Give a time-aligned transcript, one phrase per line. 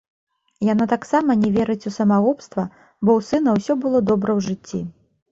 [0.67, 2.63] Яна таксама не верыць у самагубства,
[3.05, 4.81] бо ў сына ўсё было добра ў жыцці.